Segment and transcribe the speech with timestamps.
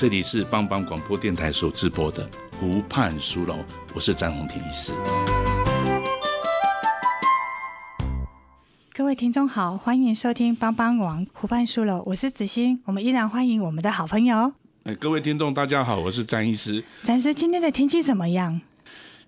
[0.00, 2.26] 这里是帮帮广播电台所直播的
[2.58, 3.58] 湖畔书楼，
[3.92, 4.94] 我是詹弘廷医师。
[8.94, 12.80] 各位听众好，欢迎收听帮帮网湖畔书楼，我是子欣。
[12.86, 14.50] 我们依然欢迎我们的好朋友。
[14.84, 16.82] 哎，各位听众大家好，我是詹医师。
[17.02, 18.58] 詹师，今天的天气怎么样？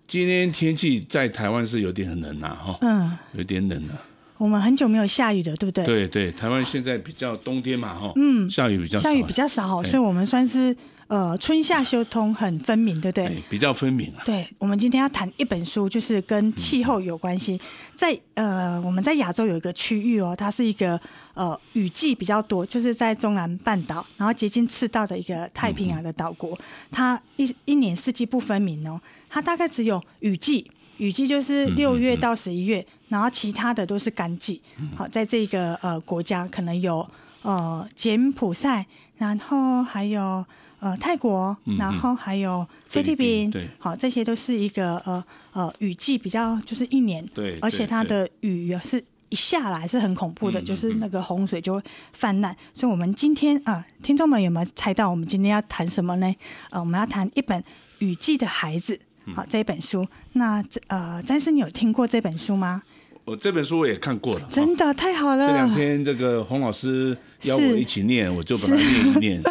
[0.09, 4.01] 今天天气在台湾是有点很冷呐，哈，嗯，有点冷了。
[4.43, 5.85] 我们很久没有下雨了，对不对？
[5.85, 13.41] 对对，台湾现在比较冬天嘛，哈，嗯，下雨比较少，下雨比较少，所以我们算是呃春夏秋冬很分明，对不对？
[13.49, 14.23] 比较分明啊。
[14.25, 17.57] 对，我们今天要谈一本书，就是跟气候有关系。
[17.95, 21.01] 在呃，我们在亚洲有一个区域哦，它是一个
[21.35, 26.59] 呃雨季比较多，就是在中南半岛，然后接近赤道的一个太平洋的岛国，
[26.91, 29.01] 它一一年四季不分明哦，
[29.31, 30.69] 它大概只有雨季。
[30.99, 34.63] 雨季就是六月到十一月，嗯嗯嗯，然后其他的都是干季。
[34.97, 37.07] 好，在这个呃国家可能有
[37.43, 38.87] 呃柬埔寨，
[39.19, 40.43] 然后还有
[40.81, 43.51] 呃泰国，然后还有菲律宾。
[43.51, 47.23] 对，好，这些都是一个呃呃雨季比较就是一年。
[47.35, 51.83] 对，而且它的雨是一下来是很恐怖的，就是那个洪水就会
[52.15, 52.57] 泛滥。
[52.73, 56.35] 所以，我们今天啊、呃，听众们有没有猜到我们今天要谈什么呢？
[56.71, 57.61] 呃，我们要谈一本
[57.99, 58.97] 《雨季的孩子》。
[59.37, 62.83] 好，这一本书，那这呃，詹师，你有听过这本书吗？
[63.25, 65.47] 我这本书我也看过了，真的太好了。
[65.49, 69.43] 这两天这个洪老师邀我一起念，我就把它念一念。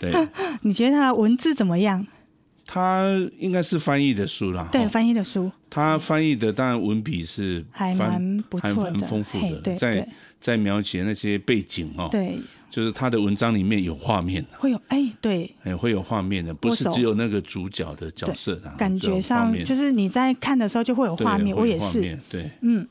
[0.00, 0.28] 对，
[0.62, 2.04] 你觉得他文字怎么样？
[2.66, 3.04] 他
[3.38, 4.68] 应该是翻译的书啦。
[4.72, 5.50] 对，翻译的书。
[5.70, 10.08] 他翻译的当然文笔是还蛮不错的，丰富的，在
[10.40, 12.08] 在描写那些背景哦。
[12.10, 12.38] 对。
[12.70, 18.72] 就是他的文章里面有画面，会有哎，对，哎，会有画面的，不是只有那个主角的角色啊。
[18.78, 22.88] 感觉上就是你在看的时候就会有画面，我也是，对，嗯。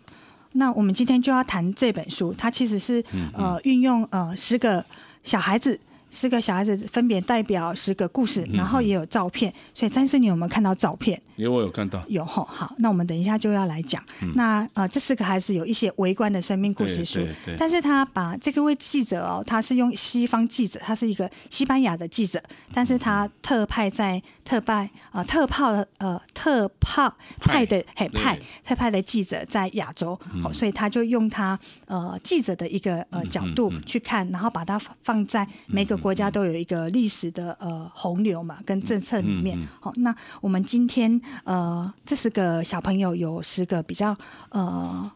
[0.53, 3.03] 那我们今天就要谈这本书，它其实是
[3.33, 4.83] 呃运用呃十个
[5.23, 5.79] 小孩子。
[6.11, 11.19] 十个小孩子分别代表十个故事，然后也有照片，所以詹士，你有没有看到照片？
[11.37, 12.03] 有，我有看到。
[12.09, 14.03] 有吼，好，那我们等一下就要来讲。
[14.21, 17.25] 嗯、那呃，这四个孩子有一些围观的生命故事书，
[17.57, 22.43] 但是他把这个位记者哦，他是用西方记者，他是一个西班牙的记者，
[22.73, 36.00] 但是他特派在特派呃特炮呃特炮派的嘿派特派的记者在亚洲，嗯、所以他就用他呃记者的一个呃角度去看，然后把它放在每个。
[36.01, 39.57] 国家都有一个历史的呃洪流嘛，跟政策里面。
[39.79, 44.17] 好，那我们今天呃这十个小朋友有十个比较
[44.49, 45.11] 呃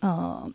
[0.00, 0.50] 呃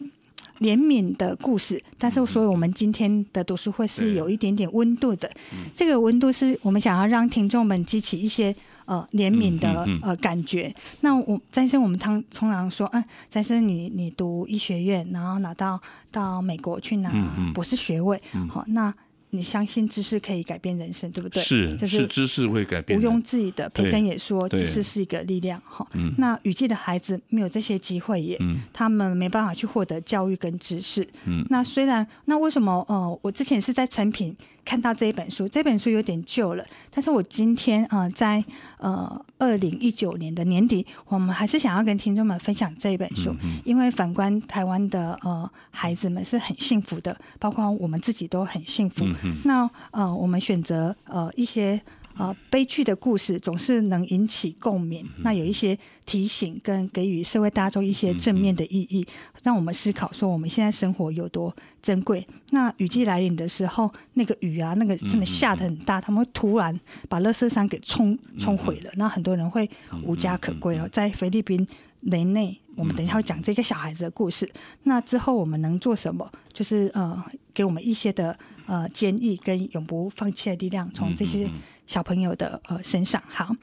[0.59, 5.31] 怜悯的故事，但是所以我们今天的读书会是有一点点温度的。
[5.73, 8.53] 这个温度是我们想要让听众们激起一些
[8.83, 10.73] 呃怜悯的呃感觉。
[10.99, 15.81] 那我詹生，我们通通常说，嗯，詹生你你读医学院，然后拿到
[16.11, 17.09] 到美国去拿
[17.53, 18.93] 博士学位，好那。
[19.31, 21.41] 你相信知识可以改变人生，对不对？
[21.43, 22.99] 是，就是知识会改变。
[22.99, 25.61] 毋庸置疑的，培根也说，知识是一个力量。
[25.63, 31.07] 哈，那雨季的孩子没有这些机会耶，嗯、他们没办法去获得教育跟知识。
[31.25, 32.83] 嗯，那虽然，那为什么？
[32.89, 34.35] 呃，我之前是在成品
[34.65, 38.43] 看到这一本书，这本书有点旧了，但是我今天啊、呃，在
[38.77, 49.05] 呃二零一九年的年底，我们还是想要跟听众们分享这一本书，嗯、因为反观台湾的呃孩子们是很幸福的，包括我们自己都很幸福。
[49.45, 51.79] 那呃，我们选择呃一些
[52.17, 55.05] 呃悲剧的故事，总是能引起共鸣。
[55.17, 62.25] 嗯、那有一些提醒跟给予社会大众一些正面的意义，嗯、让我们思考说我们现在生活有多珍贵。
[62.51, 66.77] 那雨季来临的时候，那个雨啊，那个真的下得很大，嗯、他们会突然
[67.07, 69.69] 把乐色山给冲冲毁了，那、嗯、很多人会
[70.03, 71.67] 无家可归哦，在菲律宾
[72.01, 72.59] 雷内。
[72.79, 74.49] 我们等一下会讲这个小孩子的故事。
[74.83, 76.31] 那之后我们能做什么？
[76.53, 77.21] 就是呃，
[77.53, 78.35] 给我们一些的
[78.65, 81.49] 呃建议跟永不放弃的力量，从这些
[81.85, 83.21] 小朋友的呃身上。
[83.27, 83.53] 好，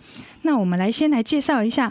[0.43, 1.91] 那我们来先来介绍一下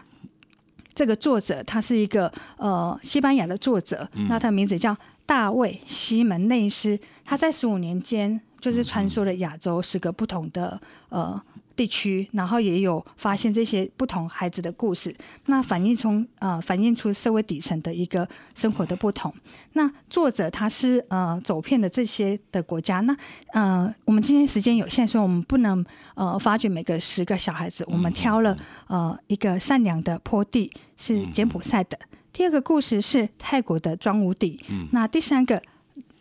[0.94, 4.96] 这个作者，他是一个呃西班牙的作者，那他的名字叫
[5.26, 7.00] 大卫西门内斯。
[7.24, 10.80] 他在十五年间就是穿梭了亚洲十个不同的
[11.10, 11.42] 呃。
[11.76, 15.14] 地区，然后也有发现这些不同孩子的故事，
[15.48, 19.34] 那反映从呃反映出社会底层的一个生活的不同。
[19.74, 23.16] 那作者他是呃走遍了这些的国家，那
[23.54, 25.86] 呃我们今天时间有限，所以我们不能
[26.16, 28.58] 呃发掘每个十个小孩子，我们挑了
[28.88, 32.00] 呃一个善良的坡地是柬埔寨的，
[32.32, 34.60] 第二个故事是泰国的庄武底，
[34.92, 35.62] 那第三个。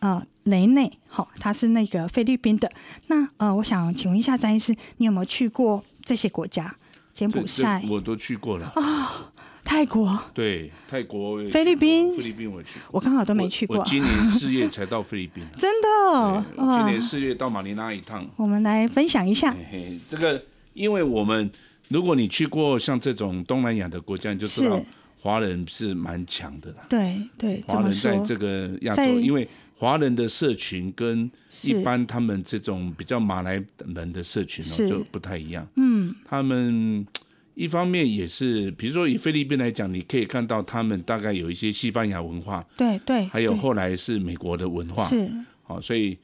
[0.04, 2.70] 呃，雷内，好，他是那个菲律宾的。
[3.06, 6.76] 那呃，我想请问一下詹医师，你有没有去过这些国家？
[7.14, 8.70] 柬埔寨我都去过了。
[8.76, 9.32] 哦，
[9.64, 10.20] 泰国。
[10.34, 11.42] 对，泰国。
[11.46, 12.14] 菲律宾。
[12.14, 12.68] 菲律宾我去。
[12.90, 13.78] 我刚好都没去过。
[13.78, 15.42] 我今年四月才到菲律宾。
[15.56, 15.88] 真的。
[16.56, 18.28] 我今年四月到马尼拉一趟。
[18.36, 19.52] 我们来分享一下。
[19.52, 20.42] 嘿嘿，这个，
[20.74, 21.50] 因为我们
[21.88, 24.78] 如果你去过像这种东南亚的国家，你就知道
[25.20, 26.84] 华人是蛮强的啦。
[26.90, 27.64] 对对。
[27.66, 29.48] 华人在这个亚洲，因为。
[29.76, 31.30] 华人的社群跟
[31.64, 33.62] 一般他们这种比较马来
[33.94, 35.66] 人的社群哦就不太一样。
[35.76, 37.06] 嗯，他们
[37.54, 45.30] 一方面也是，比如说以菲律宾来讲，你可以看到他们大概有一些西班牙文化，对对，还有后来是美国的文化，是。
[45.62, 46.16] 好，所以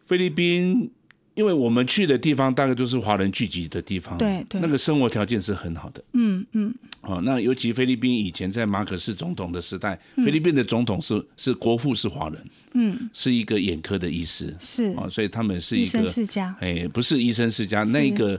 [0.00, 0.90] 菲律宾。
[1.40, 6.04] 因为我们去的地方大概都是华人聚集的地方，对对，那个生活条件是很好的。
[6.12, 6.74] 嗯嗯。
[7.00, 12.38] 哦，那尤其菲律宾以前在马可斯总统的时代，嗯、菲律宾的总统是是国父是华人，
[12.74, 14.94] 嗯，是一个眼科的医师，是。
[14.98, 16.54] 啊，所以他们是一个医生世家。
[16.60, 18.38] 哎，不是医生世家，那一个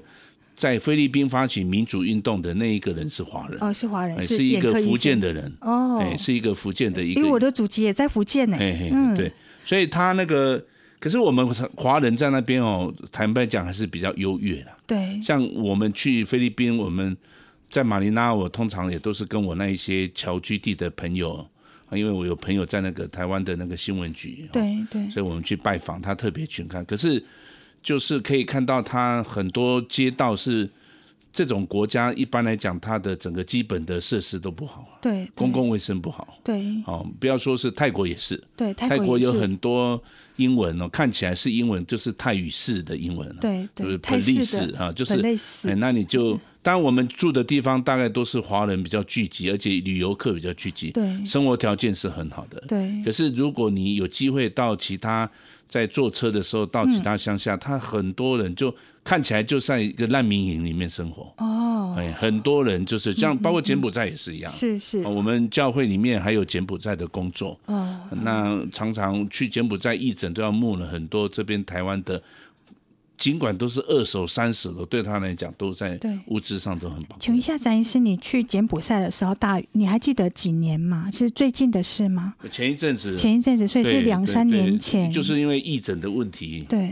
[0.56, 9.32] 在菲律宾发起民主运动的那一个人是华人，哦，是华人，是一个福建的人，哦，哎，是一个福建的一个，因为我的祖籍也在福建呢，嗯，对，
[9.66, 10.64] 所以他那个。
[11.02, 11.46] 可是我们
[11.76, 14.72] 华人在那边哦，坦白讲还是比较优越的。
[14.88, 17.18] 对，像我们去菲律宾，我们
[17.70, 21.46] 在马尼拉，我通常也都是跟我那一些侨居地的朋友，
[21.90, 26.86] 啊，因为我有朋友在那个台湾的那个新闻局，对对，所以我们去拜访他，特别去看。
[26.86, 27.22] 可是
[27.84, 30.70] 就是可以看到他很多街道是。
[31.34, 40.02] 这种国家一般来讲，它的整个基本的设施都不好，对，公共卫生不好，对，哦，不要说是泰国也是，对，泰国有很多
[40.36, 53.02] 英文哦，看起来是英文，就是泰语式的英文，对，就是本地式啊，就是类似，哎，那你就，当然我们住的地方大概都是华人比较聚集，而且旅游客比较聚集，对，生活条件是很好的，对。
[53.06, 55.30] 可是如果你有机会到其他，
[55.72, 58.76] 在坐车的时候到其他乡下，他很多人就。
[59.04, 61.34] 看起来就在一个难民营里面生活。
[61.38, 65.00] 哦，哎，很多人就是像，包括柬埔寨也是一样，是是。
[65.00, 67.60] 我们教会里面还有柬埔寨的工作。
[67.66, 72.22] 哦，那常常去柬埔寨义诊都要募了很多这边台湾的，
[73.22, 77.18] 尽管都是二手三手的，对他来讲都在物质上都很宝贵。
[77.20, 81.08] 请问一下，詹医师，你去柬埔寨的时候，大你还记得几年吗？
[81.14, 82.34] 是最近的事吗？
[82.52, 86.66] 前一阵子，前一阵子，所以是两三年前，就是因为义诊的问题。
[86.68, 86.92] 对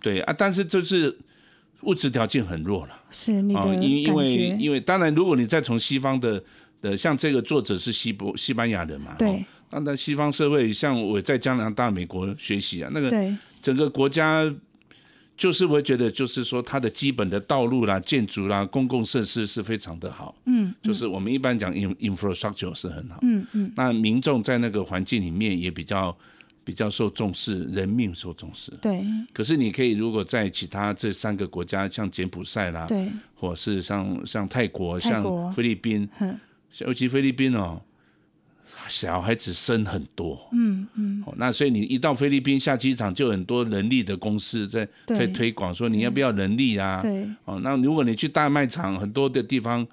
[0.00, 1.16] 对啊，但是就是。
[1.82, 3.74] 物质条件很弱了，是你的。
[3.76, 4.26] 因因为
[4.58, 6.42] 因为当然，如果你再从西方的
[6.80, 9.44] 的，像这个作者是西伯西班牙人嘛，对。
[9.70, 13.12] 那在西方社会，像我在加拿大、美国学习啊，那个
[13.60, 14.42] 整个国家
[15.36, 23.72] 就是我觉得，就是说它的基本的道路啦、建筑啦、公共设施是非常的好，嗯，就是我们一般讲 infrastructure 是很好，嗯嗯。
[23.76, 26.16] 那民众在那个环境里面也比较。
[26.66, 28.72] 比较受重视，人命受重视。
[28.82, 29.00] 对。
[29.32, 36.08] 可是你可以，如果在其他这三个国家，像柬埔寨啦，对，或是像像泰国、泰国像菲律宾，
[36.80, 37.80] 尤其菲律宾哦，
[38.88, 40.38] 小孩子生很多。
[40.52, 41.24] 嗯嗯。
[41.36, 47.00] 那所以你一到菲律宾下机场，就很多人力的公司在在推广，说你要不要人力啊？
[47.00, 47.26] 对。
[47.44, 49.86] 哦，那如果你去大卖场，很多的地方，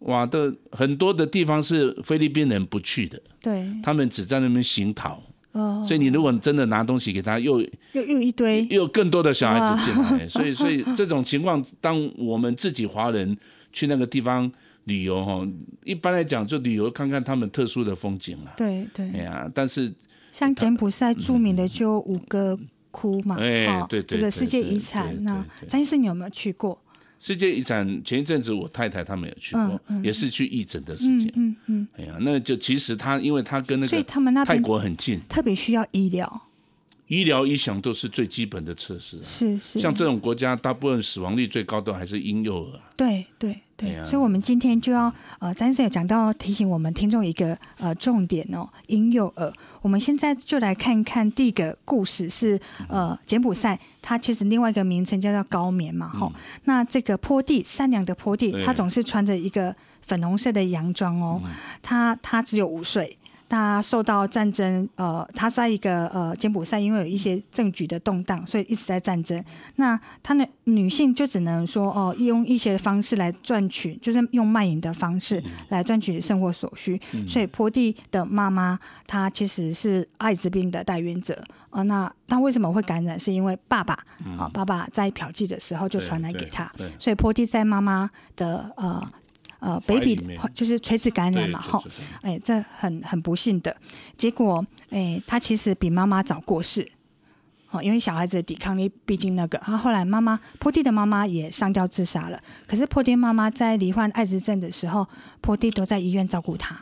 [0.00, 3.20] 哇的很多的地方是菲律宾人不去的。
[3.40, 3.66] 对。
[3.82, 5.22] 他们只在那边行讨。
[5.52, 13.36] 哦，所以你如果真的拿东西给他，又又又一堆，又有更多的小孩子进来， 所以所以这种情况，当我们自己华人
[13.70, 14.50] 去那个地方
[14.84, 15.46] 旅游哈，
[15.84, 18.52] 一般来讲就旅游看看他们特殊的风景啊。
[18.56, 19.92] 对对，哎呀，但是
[20.32, 22.58] 像柬埔寨著名的就五个
[22.90, 26.78] 窟嘛，哎，对对，这个世界遗产，那张医生你有没有去过？
[27.18, 31.32] 世界遗产前一阵子我太太他们有去过，嗯嗯、也是去义诊的时间。
[31.36, 34.02] 嗯嗯，嗯哎呀，那就其实他因为他跟那个
[34.44, 36.48] 泰国很近，特别需要医疗。
[37.08, 39.78] 医疗一向都是最基本的设施，是是。
[39.78, 42.80] 像这种国家，大部分死亡率最高的还是婴幼儿。
[42.96, 49.52] 对对对，所以我们今天就要呃，詹医生有讲到提醒我们听众一个呃重点哦，婴幼儿。
[49.82, 56.40] 我们现在就来看一看第一个故事是呃柬埔寨，它其实另外一个名称叫做高棉嘛，哈、嗯。
[56.64, 59.74] 那这个坡地善良的坡地，他总是穿着一个
[60.06, 61.42] 粉红色的洋装哦，
[61.82, 63.18] 他他只有五岁。
[63.52, 69.44] 他受到战争，呃，他在一个呃柬埔寨，因为有一些政局的动荡，所以一直在战争。
[69.76, 76.98] 那他的女性就只能说哦、呃，用一些方式来赚取，就是用卖淫的方式来赚取生活所需。
[77.12, 81.44] 嗯、所以坡地的妈妈她其实是艾滋病的代源者。
[81.68, 83.18] 呃，那她为什么会感染？
[83.18, 89.06] 是因为爸爸啊、嗯呃，爸爸在嫖妓的时候就传染给她，所以坡地在妈妈的呃。
[89.62, 90.18] 呃，baby
[90.52, 91.80] 就是垂直感染嘛，哈，
[92.20, 93.74] 哎，这很很不幸的
[94.18, 96.90] 结果，哎，他其实比妈妈早过世，
[97.70, 102.42] 哦，因为小孩子的抵抗力，毕竟那个，他后后来妈妈坡蒂的妈妈也上吊自杀了。
[102.66, 105.06] 可是坡蒂妈妈在罹患艾滋症的时候，
[105.40, 106.76] 坡蒂都在医院照顾她。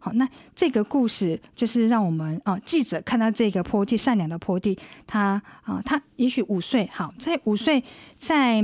[0.00, 4.76] 好，那这个故事就是让我们哦，记者看到这个坡蒂善良的坡蒂，
[5.06, 7.84] 他啊，他也许五岁，好，在五岁
[8.18, 8.60] 在。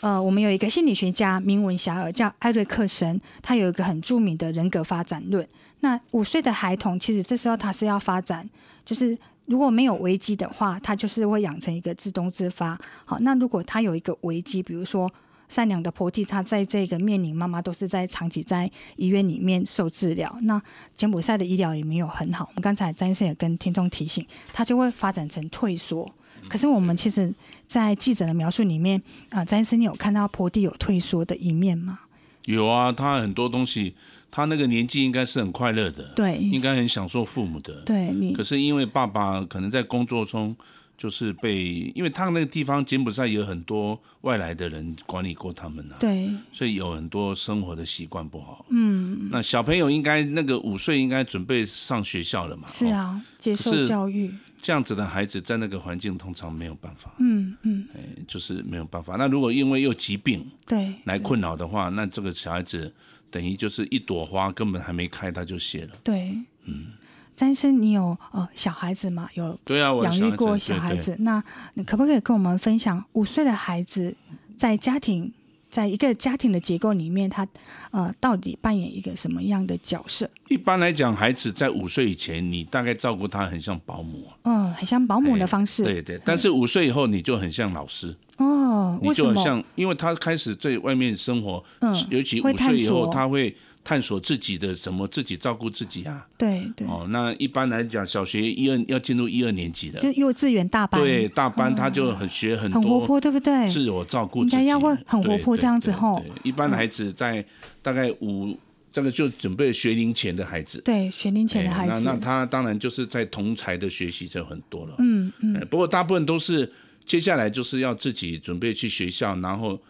[0.00, 3.20] 呃，我们有一个心理学家，名闻遐迩，叫艾瑞克森。
[3.42, 5.46] 他有一个很著名的人格发展论。
[5.80, 8.48] 那五岁的孩童，其实这时候他是要发展，
[8.84, 12.78] 就是如果没有危机的话，他就是会养成一个自动自发。
[13.04, 15.10] 好，那如果他有一个危机，比如说
[15.48, 20.62] 善良的波蒂，他在这个面临妈妈都是在长期在医院里面受治疗，那
[20.94, 22.44] 柬埔寨的医疗也没有很好。
[22.50, 26.08] 我们刚才张医生也跟听众提醒，他就会发展成退缩。
[26.48, 27.32] 可是我们其实，
[27.66, 29.00] 在记者的描述里面，
[29.30, 32.00] 啊，詹医生，你有看到坡地有退缩的一面吗？
[32.46, 33.94] 有啊，他很多东西，
[34.30, 38.32] 他那个年纪应该是很快乐的，对，应该很享受父母的，对。
[38.32, 40.56] 可是因为爸爸可能在工作中，
[40.96, 48.64] 就是被，因为他那个地方柬埔寨有很多外来的人管理过他们啊，对，所以有很多生活的习惯不好。
[48.70, 52.66] 嗯，那小朋友应该那个五岁应该准备上学校了嘛？
[52.66, 54.32] 是啊，接受教育。
[54.60, 59.16] 这样子的孩子在那个环境通常没有办法，嗯嗯，哎，就是没有办法。
[59.16, 62.92] 那如果因为有疾病对来困扰的话，那这个小孩子
[63.30, 65.96] 等于就是一朵花根本还没开他就谢了。
[66.02, 66.86] 对，嗯，
[67.34, 69.28] 詹医生，你有呃小孩子吗？
[69.34, 71.16] 有对啊，我养育过小孩子。
[71.20, 71.42] 那
[71.74, 74.16] 你可不可以跟我们分享五岁的孩子
[74.56, 75.32] 在家庭？
[75.78, 77.46] 在一个家庭的结构里面，他
[77.92, 80.28] 呃到底扮演一个什么样的角色？
[80.48, 85.84] 一般来讲，孩子在五岁以前，你大概照顾他很像保姆，嗯，很像保姆的方式。
[85.84, 93.54] 对对，但是五岁以后你就很像老师哦，你就很像，因为他开始在外面生活，嗯，尤其五岁以后他会。
[93.88, 96.26] 探索自己的什么，自己照顾自己啊？
[96.36, 96.86] 对对。
[96.86, 101.00] 哦，那一般来讲，小学一二要进入一二年级的，就幼稚园大班。
[101.00, 103.66] 对，大班他就很学很多，很活泼，对不对？
[103.66, 106.22] 自我照顾自己，应该要会很活泼这样子吼。
[106.42, 107.42] 一般孩子在
[107.80, 108.54] 大概五，
[108.92, 110.82] 这个就准备学龄前的孩子。
[110.84, 112.04] 对，学龄前的孩子。
[112.04, 114.96] 那那他当然就是在同才的学习就很多了。
[114.98, 115.66] 嗯嗯。
[115.70, 116.70] 不过大部分都是
[117.06, 119.80] 接下来就是要自己准备去学校，然后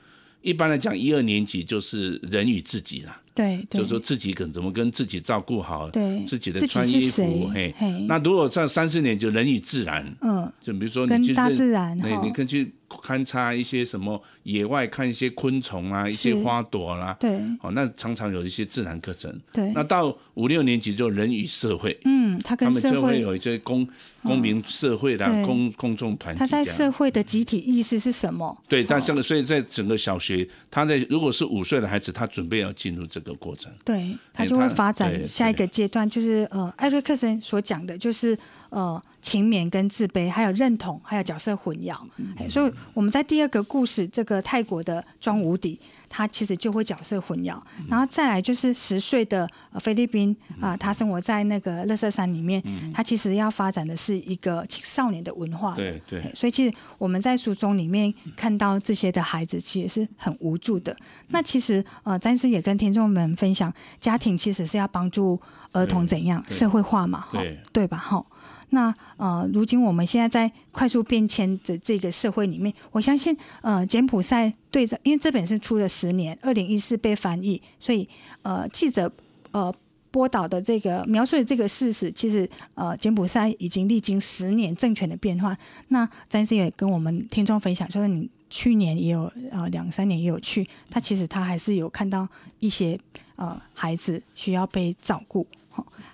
[0.40, 3.16] 一般来讲一二年级就是人与自己了。
[3.38, 7.72] 对，就是说自己跟怎么跟自己照顾好，对，自己的穿衣服，嘿，
[8.08, 23.86] 那如果上三四年就人与自然，嗯，就比如说你去大自然，对，你可以去勘察一些什么野外，看一些昆虫啊，一些花朵啦，对，哦，那常常有一些自然课程，对，那到五六年级就人与社会，嗯，他跟社会他们就会有一些公
[24.22, 28.56] 公民社会的公公众团体，他在社会的集体意识是什么？
[28.66, 34.16] 对，但这个所以在整个小学，他在如果是五岁的孩子，他准备要进入这个过程，对。
[34.32, 38.38] 他就会发展下一个阶段，就是呃，艾瑞克森所讲的，就是
[38.70, 41.96] 呃，勤勉跟自卑，还有认同，还有角色混淆。
[42.16, 45.78] 嗯、所以我们在第二个故事，这个泰国的庄无敌。
[46.10, 49.46] 他其实就会角色混淆，然后再来就是十岁的
[49.78, 52.62] 菲律宾啊，他生活在那个乐色山里面，
[52.94, 55.74] 他其实要发展的是一个青少年的文化。
[55.74, 56.32] 对对。
[56.34, 60.96] 所以其实我们在书中里面看到这些的孩子，其实是很无助的。
[61.26, 63.70] 那其实呃，詹医师也跟听众们分享，
[64.00, 65.38] 家庭其实是要帮助
[65.72, 67.98] 儿童怎样社会化嘛，对对吧？
[67.98, 68.24] 哈。
[68.70, 78.08] 那呃，如今我们现在在快速变迁的这个社会里面，我相信呃，柬埔寨对着，因为这本是出了十年，二零一四被翻译，所以
[78.42, 79.10] 呃，记者
[79.52, 79.74] 呃
[80.10, 85.56] 播导的这个描述的这个事实，其实呃，柬埔寨已经历经十年政权的变化。
[85.88, 92.98] 那詹医师也跟我们听众分享，就是你去年也有呃两三年也有去，他其实他还是有看到一些
[93.36, 95.46] 呃孩子需要被照顾。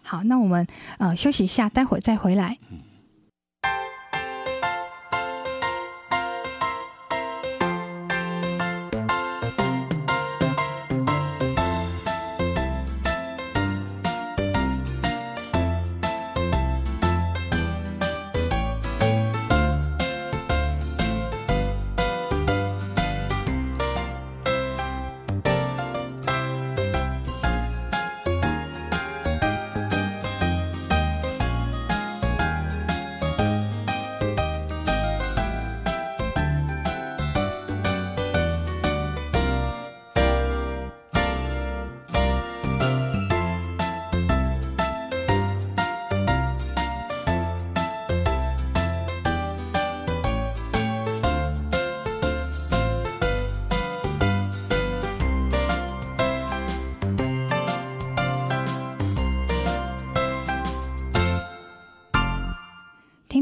[0.02, 0.66] 好，那我们
[0.99, 2.59] 呃休息一下，待会儿再回来。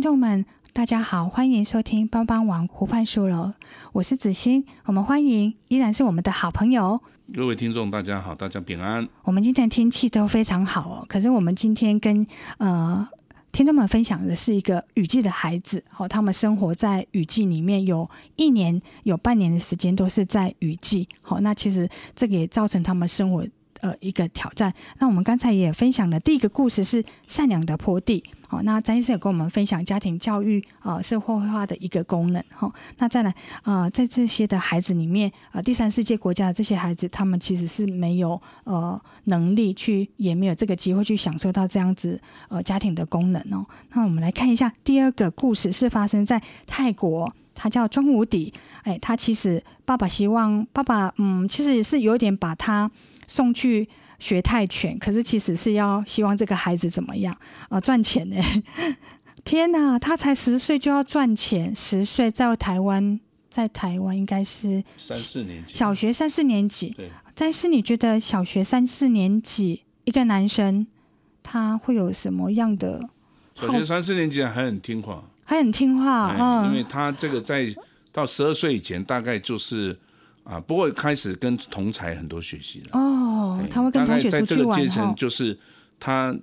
[0.03, 3.53] 众们，大家好，欢迎收听帮帮网湖畔书楼，
[3.93, 7.01] 我是子欣，我们欢迎依然是我们的好朋友。
[7.33, 9.09] 各位听众，大家好，大家平安。
[9.23, 12.27] 我们今天天气都非常好哦，可是我们今天跟
[12.59, 13.09] 呃
[13.53, 21.09] 听众们分享的是一个雨季的孩子哦，他们生活在雨季里面，有一年有半年的时间都是在雨季。
[21.21, 23.47] 好，那其实这个也造成他们生活
[23.83, 24.75] 呃一个挑战。
[24.99, 28.25] 那我们刚才也分享了第一个故事是善良的坡地。
[28.53, 32.45] 好，那詹医生也跟我们分享家庭教育呃社会化的一个功能。
[32.51, 43.65] 哈，那再来呃，在这些的孩子里面，呃，第三世界国家的这些孩子，他们其实是没有呃能力去，也没有这个机会去享受到这样子呃家庭的功能哦。
[43.95, 48.53] 那我们来看一下第二个故事，是发生在泰国，他叫庄无敌。
[48.83, 52.91] 哎，他其实爸爸希望爸爸，嗯，其实也是有点把他
[53.27, 53.89] 送去。
[54.23, 57.71] 学泰拳，可是其实是要希望这个孩子怎么样啊？
[57.71, 58.37] 呃，赚钱呢？
[59.43, 63.19] 天哪，他才十岁就要赚钱，十岁在台湾，
[63.51, 66.91] 在台湾应该是三四年级，小学三四年级。
[66.91, 70.87] 对，但是你觉得小学三四年级一个男生
[71.43, 73.09] 他会有什么样的？
[73.57, 77.75] 小学三四年级还很听话，还很听话，嗯，因为他这个在
[78.13, 79.99] 到十二岁以前大概就是。
[80.45, 84.41] 啊，不过开始跟同才很多学习了哦，他会跟同学出去玩。
[84.41, 85.59] 大概在这个阶层，就是
[86.01, 86.35] 他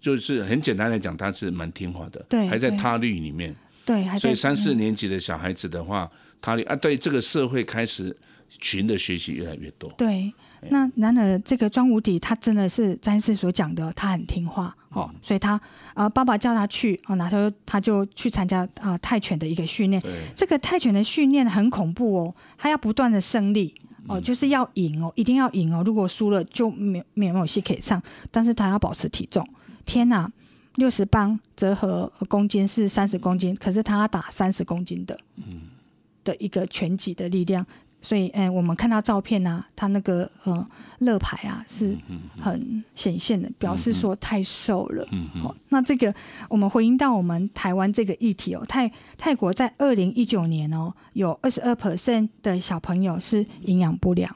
[0.00, 3.54] 就是很简单来讲，他是蛮听话的，对，还在他律里面，
[3.84, 4.18] 对，还在。
[4.20, 8.16] 所以三四年级的小孩子的话，嗯、他律啊，对这个社会开始
[8.60, 10.32] 群的学习越来越多，对。
[10.68, 15.60] 那然而，这个庄无敌他真的是詹士所讲的，他很听话哦，嗯、所以他
[15.94, 20.02] 呃，爸爸叫他去哦，然后他就去参加啊、呃、泰拳的一个训练。
[20.36, 23.74] 这个泰拳的训练很恐怖哦，他要不断的胜利
[24.06, 28.02] 哦，嗯、就是要赢哦，一定要赢哦，如果输了就没有没有没有戏可以上。
[28.30, 29.48] 但是他要保持体重，
[29.86, 30.30] 天哪，
[30.74, 35.62] 六十磅折合公斤是三十公斤，可是他要打三十公斤的，嗯，
[36.22, 37.66] 的一个拳击的力量。
[38.02, 40.66] 所以，哎，我们看到照片啊，他那个呃
[41.00, 41.94] 乐牌啊是
[42.40, 45.06] 很显现的，表示说太瘦了。
[45.12, 45.42] 嗯嗯。
[45.42, 46.14] 哦，那这个
[46.48, 54.34] 我们回应到我们台湾这个议题哦，泰泰国在二零一九年哦，有二十二 percent 的小朋友是营养不良，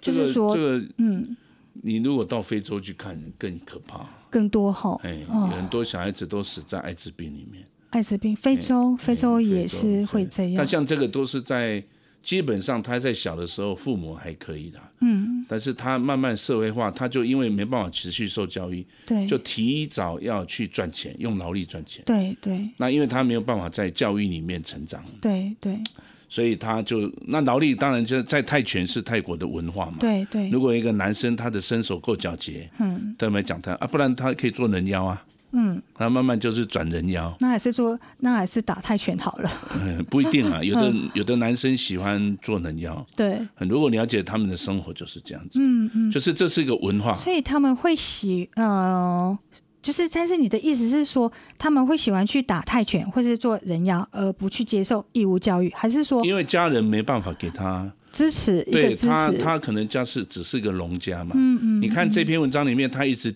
[0.00, 1.36] 就是说，这个嗯，
[1.74, 4.98] 你如果到非洲去看，更可怕，更多哈。
[5.02, 7.62] 哎，有很多小孩子都死在艾滋病里面。
[7.90, 10.54] 艾滋病，非洲，非洲也是会这样。
[10.56, 11.84] 但像这个都是在。
[12.22, 22.68] 基本上他在小的时候，父母还可以的，嗯，但是他慢慢社会化，他就因为没办法持续受教育，对，就提早要去赚钱，用劳力赚钱，对对。
[22.76, 25.78] 那因为他没有办法在教育里面成长，对对，
[26.28, 30.48] 所以他就那劳力当然就在泰拳是泰国的文化嘛，对对。
[30.50, 35.24] 如果一个男生他的身手够矫捷，嗯，对没讲他啊，不然他可以做人妖啊。
[35.52, 39.50] 嗯，他慢慢就是转人妖，那还是做，那还是打泰拳好了。
[39.74, 43.04] 嗯，不一定啊， 有的、嗯、有的男生喜欢做人妖。
[43.16, 45.58] 对，很如果了解他们的生活就是这样子。
[45.60, 47.14] 嗯嗯，就是这是一个文化。
[47.14, 49.36] 所以他们会喜呃，
[49.82, 58.62] 就是但是你的意思是说他们会喜欢去打泰拳或是做人妖，而不去接受义务教育，还是说因为家人没办法给他支持？
[58.70, 61.32] 对他，他可能家是只是一个农家嘛。
[61.34, 63.34] 嗯嗯，你看这篇文章里面，他一直。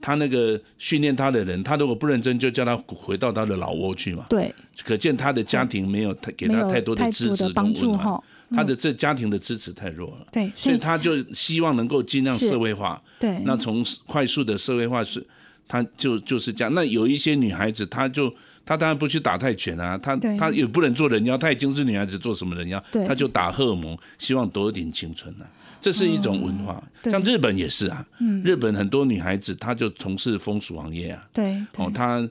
[0.00, 4.26] 他那个训练他的人，他如果不认真，就叫他回到他的老窝去嘛。
[4.28, 4.54] 对，
[4.84, 10.26] 可见他的家庭没有太给他太多的支持跟温暖，他的这家庭的支持太弱了。
[10.30, 13.02] 对，所以他就希望能够尽量社会化。
[13.18, 15.24] 对，那从快速的社会化是，
[15.66, 16.72] 他就就是这样。
[16.74, 18.32] 那有一些女孩子，她就
[18.64, 22.82] 她当然不去打泰拳啊，她她也不能做人妖，她已经是女孩子，做什么人妖？
[23.06, 25.46] 她就打荷尔蒙，希望多一点青春啊。
[25.80, 28.06] 这是一种文化，嗯、像日本也是啊。
[28.18, 31.26] 嗯、日本很多女孩子，她就从事风俗行业啊。
[31.32, 32.26] 对，哦，她，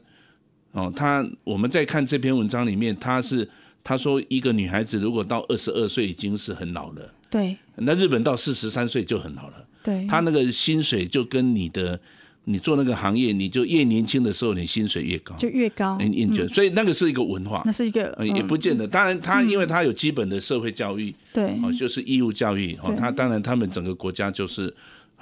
[0.71, 3.47] 哦，她，我们在看这篇文章里面，她是
[3.83, 7.13] 她说，一个女孩子如果到二十二岁已经是很老了。
[7.29, 7.55] 对。
[7.75, 9.65] 那日本到四十三岁就很老了。
[9.83, 10.05] 对。
[10.07, 11.99] 她那个薪水就跟你的。
[12.45, 15.97] 你做那个行业，你就越年轻的时候，你薪水越高，就越高。
[16.49, 18.87] 所以那个是一个文化，那是一个，也不见得。
[18.87, 24.73] 当然，他因为他有基本的社会教育，对，哦，就是义务教育，哦，他当然他们整个国家就是。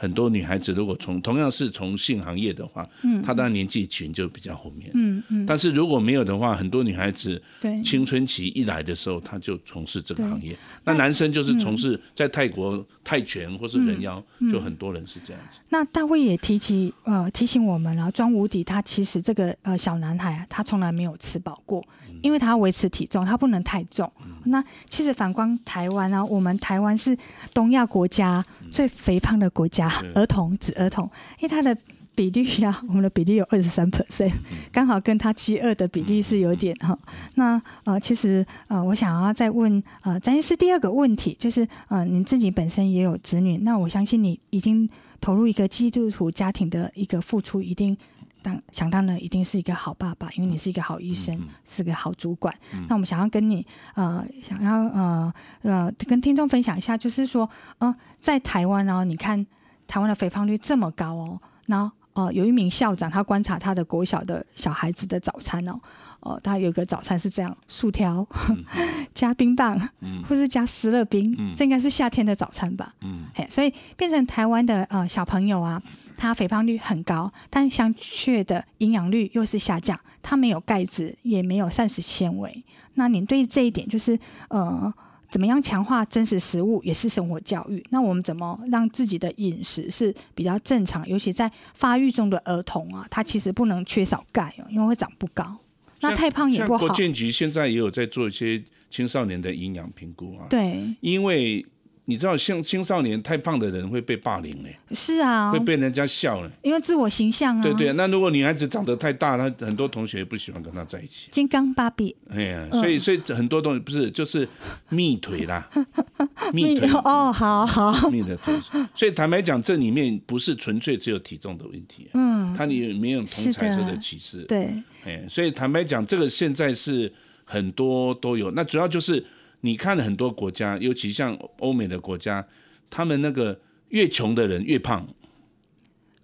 [0.01, 5.45] 很多女孩子如果从同样是从性行业的话，嗯，她当然年纪群就比较后面，嗯嗯。
[5.45, 10.57] 但是如果没有的话，很多女孩子对青春期一来的时候，她就从事这个行业。
[10.83, 15.59] 那男生就是从事在泰国泰拳或是人妖，就很多人是这样子。
[15.69, 21.85] 那大卫也提起呃提醒我们了，庄无敌他其实这个呃小男孩啊，他从来没有吃饱过，
[22.23, 24.11] 因为他要维持体重，他不能太重。
[24.45, 27.15] 那其实反观台湾啊，我们台湾是
[27.53, 29.87] 东亚国家最肥胖的国家。
[30.15, 31.05] 儿童指儿童，
[31.39, 31.75] 因为他的
[32.15, 34.31] 比率呀、啊，我们的比例有二十三 percent，
[34.71, 36.97] 刚好跟他饥饿的比例是有点哈。
[37.35, 47.95] 那呃，其实呃，我想要再问呃，詹医师第二个问题，就是呃，你自己本身也有子女，那我相信你已经投入一个基督徒家庭的一个付出，一定
[48.41, 52.53] 当想当然一定是一个好爸爸，因为你是一个好医生，是个好主管。
[52.87, 59.45] 那我们想要跟你呃，想要呃呃跟听众分享一下，就是说呃，在台湾哦，你看
[59.87, 61.91] 台湾的肥胖率这么高哦，那。
[62.13, 65.79] 哦、呃，有一名校长，他观察他的国小的小孩子的早餐哦，
[66.19, 68.65] 哦、呃，他有一个早餐是这样：薯条、嗯、
[69.15, 72.93] 加冰棒，嗯、或是加思乐冰，嗯、这应该是夏天的早餐吧？
[72.99, 75.81] 嗯，嘿，所以变成台湾的呃小朋友啊，
[76.21, 82.63] 他肥胖率很高，但相却的营养率又是下降，它没有钙质，也没有膳食纤维。
[82.93, 84.17] 那您对这一点就是
[84.49, 84.93] 呃？
[85.31, 87.81] 怎么样强化真实食物也是生活教育？
[87.89, 91.07] 那我们怎么让自己的饮食是比较正常？
[91.07, 95.57] 尤其在发育中的儿童啊，他其实不能缺少钙哦，因为会长不高。
[96.01, 96.85] 那太胖也不好。
[96.85, 100.47] 国健局现在也有在做一些青少年的营养评估啊。
[100.49, 101.65] 对，因为。
[102.11, 107.63] 你知道，像青少年太胖的人会被霸凌哎，是啊，会被人家笑呢，因为自我形象啊。
[107.63, 111.29] 对对，那如果女孩子长得太大，那很多同学也不喜欢跟她在一起。
[111.31, 112.13] 金刚芭比。
[112.29, 114.45] 哎呀，所以所以很多东西不是就是
[114.89, 115.69] 蜜腿啦，
[116.51, 116.89] 蜜腿。
[117.05, 118.09] 哦，好好。
[118.09, 118.53] 蜜的腿。
[118.93, 123.97] 所以坦白讲，这里面不是纯粹只有体重的问题，嗯，它里面有同彩色的。
[124.01, 124.73] 歧视，对，
[125.05, 127.09] 哎，所以坦白讲，这个现在是
[127.45, 129.23] 很多都有，那主要就是。
[129.61, 132.45] 你看了很多国家，尤其像欧美的国家，
[132.89, 135.07] 他们那个越穷的人越胖。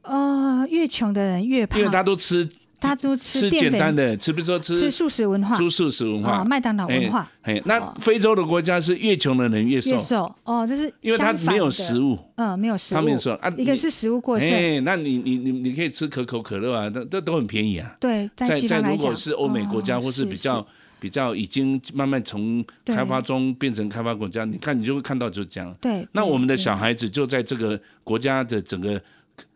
[0.02, 2.48] 呃，越穷的人越胖，因为他都吃，
[2.80, 7.30] 他都吃简单的，吃比如说吃吃素食文化，吃素食文化，麦当劳文化。
[7.42, 9.92] 哎，那非洲的国家是越穷的人越瘦。
[9.92, 14.50] 越瘦哦，这是因为他没有食物，嗯，没有食物，他没有说啊，一个是食物过剩。
[14.50, 17.96] 哎，那你你你你可以吃可口可乐啊，都都都很便宜啊。
[18.00, 20.66] 对，在在如果是欧美国家或是比较。
[21.00, 25.76] 比较已经慢慢从开发中变成开发国家，你看你就会看到就是这样。
[25.80, 29.02] 对，那我们的小孩子就在这个国家的整个，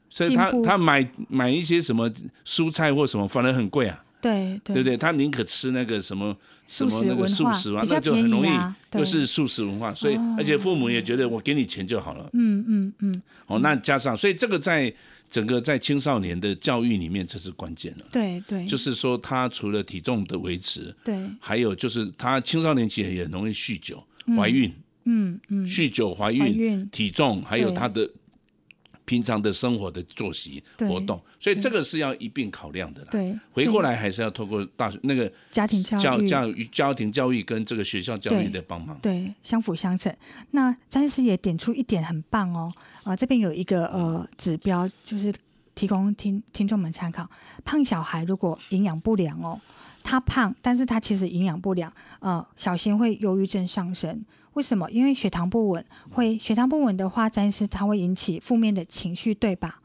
[0.10, 2.10] 所以他他买买一些什么
[2.45, 4.04] 蔬菜或什么，反而很贵啊。
[4.21, 4.95] 对对，对不对？
[4.95, 6.36] 他宁可吃那个什么
[6.67, 8.49] 什么那个素食啊，那就很容易
[8.93, 12.30] 又是素食文化，所以而且父母也觉得我给你钱就好了。
[12.34, 13.21] 嗯嗯嗯。
[13.47, 14.93] 哦，那加上，所以这个在。
[15.32, 18.06] 整个在青少年的教育里面，这是关键了。
[18.12, 24.04] 对对，就是说，他除了体重的维持，对，还有就是他青少年期也很容易酗酒、
[24.38, 24.72] 怀孕，
[25.06, 28.08] 嗯嗯，酗酒、怀孕、体重，还有他的。
[29.12, 33.10] 平常的生活的作息活动，所以这个是要一并考量的啦。
[33.12, 40.15] 对，回过来还是要透过大学那个家庭教育、教育、家庭教育跟这个学校教育的帮忙，对，相辅相成。
[40.52, 42.71] 那詹医师也点出一点很棒哦，
[43.04, 45.34] 啊，这边有一个呃指标，就是
[45.76, 47.30] 提供听听众们参考。
[47.65, 49.60] 胖小孩如果营养不良哦，
[50.02, 54.24] 他胖，但是他其实营养不良，呃，小心会忧郁症上升。
[54.54, 54.90] 为什么？
[54.92, 59.80] 因为血糖不稳，会血糖不稳的话，暂时它会引起负面的情绪，对吧？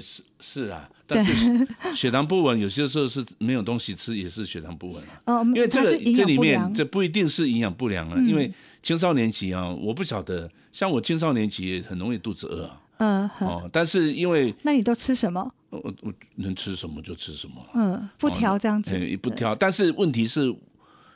[0.00, 5.22] 是是啊，但是 血糖不稳，有些时候是没有东西吃，也是血糖不稳啊。
[5.26, 12.80] 哦，因为这个这里面这不一定是营养不良啊，嗯、因为青少年期啊，我不晓得，像我青少年期也很容易肚子饿啊。
[12.98, 15.52] 嗯，哦，但是因为那你都吃什么？
[15.70, 17.54] 我我能吃什么就吃什么。
[17.74, 18.98] 嗯，不挑这样子。
[18.98, 20.54] 也、哦、不挑，但是问题是。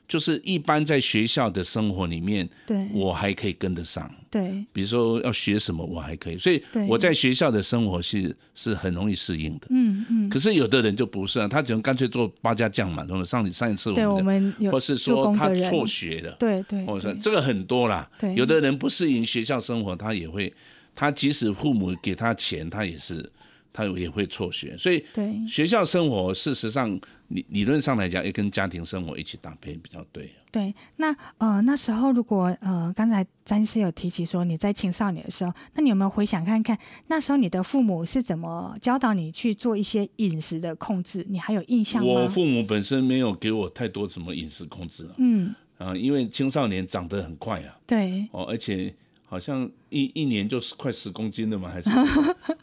[0.08, 4.10] 就是一般在学校的生活里面，对，我还可以跟得上。
[4.30, 6.38] 对，比如说要学什么，我还可以。
[6.38, 9.66] 所以我在学校的生活是是很容易适应的。
[9.68, 10.30] 嗯嗯。
[10.30, 13.06] 可是有的人就不是啊，他只能干脆做八家将嘛。
[13.24, 16.84] 上上一次我们有，或是说他辍学的，对对。
[16.86, 18.10] 或者说这个很多啦。
[18.18, 18.34] 对。
[18.34, 20.52] 有的人不适应学校生活，他也会，
[20.94, 23.30] 他即使父母给他钱，他也是。
[23.70, 25.04] 他也会辍学，所以
[25.46, 30.30] 学校生活事实上理理论上来讲，也跟家庭生活一起搭配比较对。
[30.50, 36.76] 对，那呃那时候如果呃刚才詹医师有提起说你在青少年的时候，那你有没有回想看看
[37.08, 41.24] 那时候你的父母是怎么教导你去做一些饮食的控制？
[41.28, 42.08] 你还有印象吗？
[42.08, 48.94] 我父母本身没有给我太多什么饮食控制啊，嗯啊，因为青少年长得很快啊，对哦，而且。
[49.30, 51.68] 好像一一年就是快十公斤的嘛？
[51.68, 51.90] 还是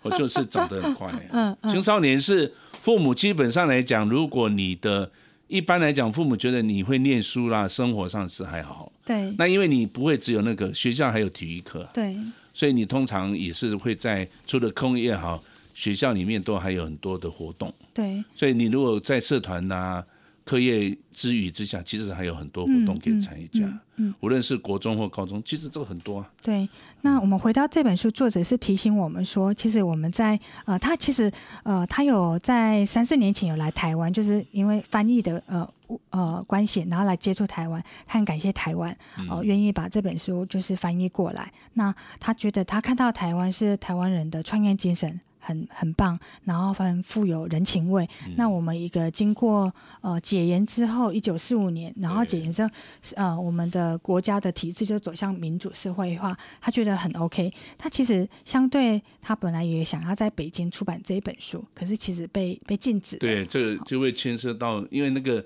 [0.01, 1.13] 我 就是长得很快。
[1.29, 2.51] 嗯，青少年是
[2.85, 5.09] 父母基本上来讲，如果你的
[5.47, 8.91] 一般来讲，父母觉得你会念书啦，生活上是还好。
[9.03, 9.33] 对。
[9.39, 11.89] 那因为你不会只有那个学校还有体育课。
[11.91, 12.15] 对。
[12.53, 15.43] 所以你通常也是会在除了空也好，
[15.73, 17.73] 学校里面都还有很多的活动。
[17.91, 18.23] 对。
[18.35, 20.03] 所以你如果在社团呐。
[20.45, 23.65] 课业之余之下，其实还有很多活动可以参与加。
[23.65, 26.29] 嗯嗯，无论是国中或高中，其实这个很多啊。
[26.41, 26.67] 对，
[27.01, 31.31] 那我们回到这本书，作者是提醒我们说，其实我们在呃，他其实
[31.63, 35.67] 呃，他有在三四年前有来台湾，就是因为翻译的呃
[36.09, 38.95] 呃关系，然后来接触台湾，他很感谢台湾
[39.29, 41.49] 哦愿意把这本书就是翻译过来。
[41.73, 45.19] 那他觉得他看到台湾是台湾人的创业精神。
[45.45, 48.03] 很很棒，然后很富有人情味。
[48.25, 52.69] 嗯、那我们一个经过呃解严之后，一九四五年，然后解严之后，
[53.15, 57.53] 呃，我们的国家的体制就走向民主社会化，他觉得很 OK。
[57.77, 63.17] 他其实相对他本来也想要在北京出版这一本书，可是其实被被禁止。
[63.17, 65.45] 对，这个就会牵涉到，因为那个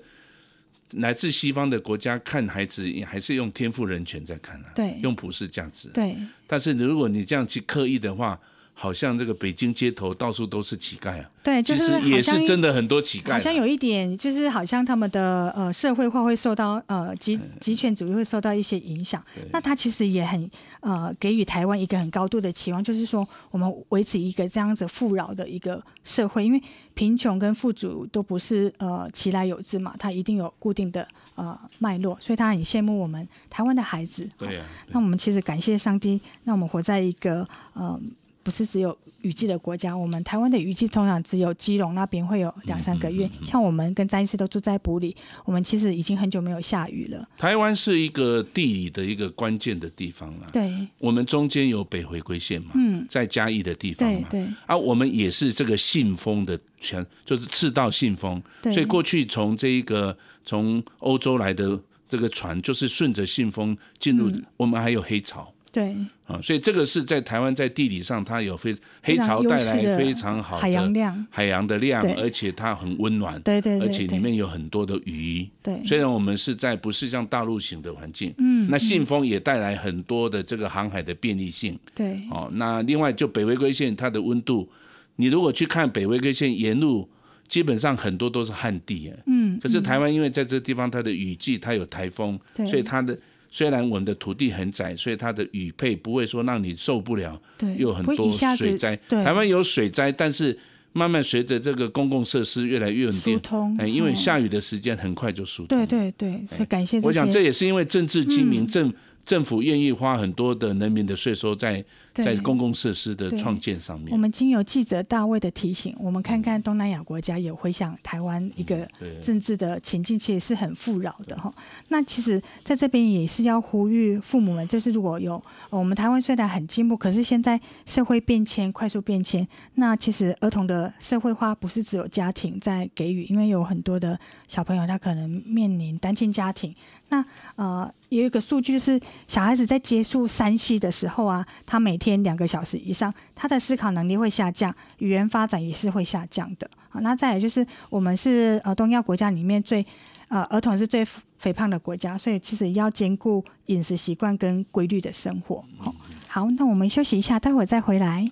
[0.92, 5.90] 来自西方的国家看孩子，还是用天赋人权在看啊，对，用普世价值。
[5.90, 8.40] 对，但是如果你这样去刻意的话。
[8.82, 11.30] 好像这个北京街头到处都是乞丐啊！
[11.42, 13.32] 对，就是其实也是真的很多乞丐。
[13.32, 19.22] 好像有一点，就是好像他们的呃社会化会受到呃集集权主义会受到一些影响。
[19.52, 26.62] 那他其实也很呃给予台湾一个很高度的期望，就是说我们维持一个这样子富饶的一个社会，因为
[26.94, 34.26] 贫穷跟富足都不是呃其来有之嘛，它一定有固定的呃脉络，所以他很羡慕我们台湾的孩子。
[34.38, 34.88] 对呀、啊。
[34.88, 38.00] 那我们其实感谢上帝，让我们活在一个呃。
[38.42, 43.26] 不是只有雨季的国家，我们台湾的雨季通常只有基隆那边会有两三个月。
[43.26, 47.28] 嗯嗯嗯、像我们跟詹医师都住在埔里，我们其实已经很久没有下雨了。
[47.36, 50.48] 台湾是一个地理的一个关键的地方了。
[50.52, 65.52] 对，我们中间有北回归线嘛，嗯，在嘉义的地方嘛，对，对啊，我们也是这个信封的全，就是赤道信封，对，所以过去从这一个从欧洲来的这个船，就是顺着信封进入，嗯、我们还有黑潮。
[65.72, 65.94] 对
[66.30, 75.82] 啊，所以这个是在台湾在地理上，它有非黑潮带来非常好的海洋量，海洋的量，而且它很温暖，对对，而且里面有很多的鱼，对。
[75.84, 82.20] 虽然我们是在不是像大陆型的环境，嗯，那信封也带来很多的这个航海的便利性，对。
[82.30, 84.70] 哦，那另外就北回归线它的温度，
[85.16, 87.08] 你如果去看北回归线沿路，
[87.48, 89.58] 基本上很多都是旱地，嗯。
[89.60, 93.18] 可是台湾因为在这地方它的雨季它有台风，所以它的。
[93.50, 97.40] 虽然我们的土地很窄，所以它的雨配不会说让你受不了，
[97.76, 98.96] 有很多水灾。
[99.08, 100.56] 台湾有水灾，但是
[100.92, 105.76] 慢慢随着这个公共设施越来越疏通，哎，因为下雨的时间很快就疏通。
[105.78, 107.00] 对对对，所以感谢。
[107.00, 108.94] 我想这也是因为政治精明，政、嗯、
[109.26, 111.84] 政府愿意花很多的人民的税收在。
[112.12, 118.88] 在公共设施的创建上面，我们经由记者大卫的提醒，我们看看东南亚国家也回想台湾一个
[119.22, 121.52] 政治的情境，其实是很富饶的哈。
[121.88, 134.18] 那其实在这边也是要呼吁父母们，就是如果有我们台湾虽然很进步，可是现在社会变迁快速变迁，那其实儿童的社会化不是只有家庭在给予，因为有很多的
[134.48, 136.74] 小朋友他可能面临单亲家庭。
[137.08, 137.24] 那
[137.56, 146.68] 呃，有一个数据就是，小孩子在接触山西的时候啊，他每天两个小时以上，他的思考能力会下降，语言发展也是会下降的。
[146.88, 149.86] 好，那再来就是，我们是呃东亚国家里面最
[150.28, 151.06] 呃儿童是最
[151.38, 155.64] 肥胖的国家，所以其实要兼顾饮食习惯跟规律的生活。
[155.78, 155.94] 好，
[156.26, 158.28] 好，那我们休息一下，待会再回来。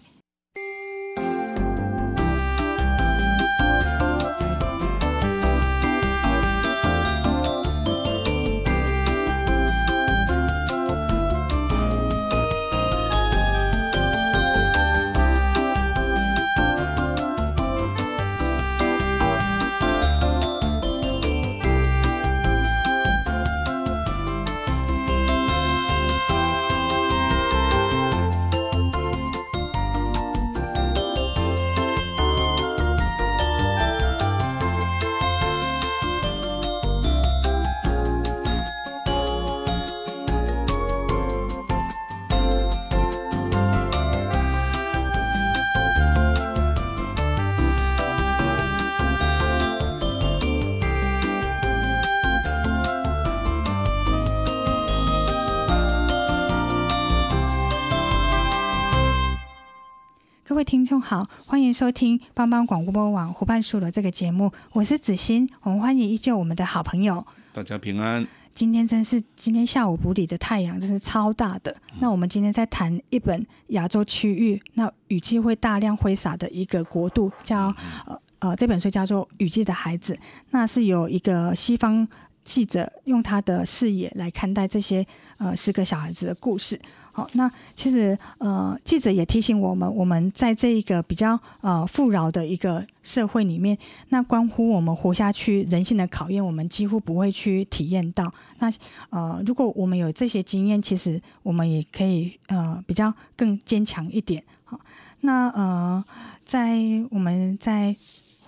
[60.69, 68.27] 听众好，欢迎收听帮帮广播网湖畔书楼这个节目，我是子欣，我们欢迎依旧我们的好朋友，大家平安。
[68.53, 71.75] 今天真是今天下午埔里的太阳真是超大的。
[71.93, 80.13] 嗯、那我们今天在谈一本亚洲区域，那雨季会大量挥洒的一个国度，叫呃呃这本书叫做《雨季的孩子》，
[80.51, 82.07] 那是有一个西方
[82.49, 85.07] 记者用他的视野来看待这些
[85.37, 86.81] 呃十个小孩子的故事。
[87.13, 93.77] 好，那其实呃，记者也提醒我们，我们在这一个比较呃富饶的一个社会里面，
[94.09, 98.33] 那关乎我们活下去人性的考验，我们几乎不会去体验到。
[98.61, 98.73] 那
[99.11, 104.43] 呃，如果我们有这些经验，其实我们也可以呃比较更坚强一点。
[104.65, 104.81] 好，
[105.21, 106.03] 那呃，
[106.45, 106.79] 在
[107.11, 107.95] 我们在。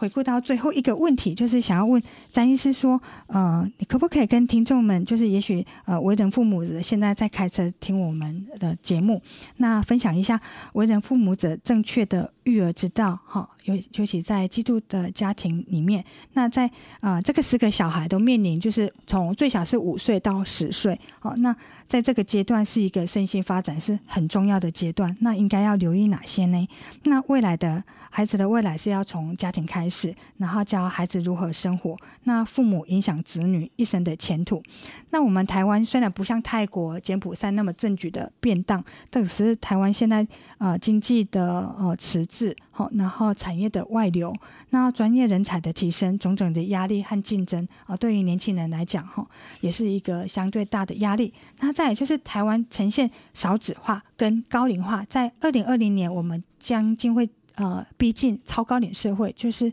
[0.00, 9.20] 回顾到最后一个问题，就是想要问詹医师说，呃，你可不可以跟听众们，就是也许呃为人父母者现在在开车听我们的节目，
[9.58, 10.40] 那分享一下
[10.72, 13.46] 为人父母者正确的育儿之道，哈。
[13.94, 21.54] 尤其在基督的家庭里面，那在啊、这个十个小孩都面临，就是从最小是五岁到十岁，好，那
[21.86, 26.68] 在这个阶段是一个身心发展是很重要的阶段，那应该要留意哪些呢？
[27.04, 34.62] 那未来的孩子的未来是要从家庭开始，然后教孩子如何生活，那父母影响子女一生的前途。
[35.10, 40.26] 那我们台湾虽然不像泰国、柬埔寨那么政局的变动，但是台湾现在
[40.58, 42.56] 啊、经济的呃迟滞。
[42.72, 44.34] 好然后产业的外流，
[44.70, 49.26] 那专业人才的提升，种种的压力和竞争啊，对于年轻人来讲，哈，
[49.60, 51.32] 也是一个相对大的压力。
[51.60, 59.70] 那再就是台湾呈现少子化跟高龄化，在二零二零年，我们将近会呃逼近超高龄社会，就是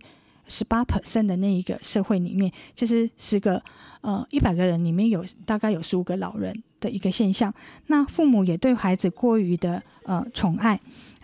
[0.47, 3.61] 十八 percent 的那一个社会里面，就是十个
[4.01, 7.53] 呃一百个人里面有大概有十五个老人的一个现象。
[7.87, 10.79] 那父母也对孩子过于的呃宠爱。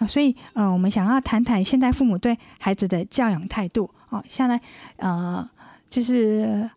[0.05, 3.89] 所以，呃，我们想要谈谈现代父母对孩子的教养态度。
[4.09, 4.59] 哦，现在，
[4.97, 5.49] 呃，
[5.89, 6.69] 就是